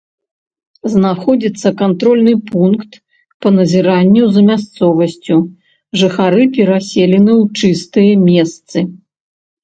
[0.91, 2.91] Знаходзіцца кантрольны пункт
[3.45, 5.37] па назіранню за мясцовасцю,
[6.01, 8.77] жыхары пераселены ў чыстыя месцы.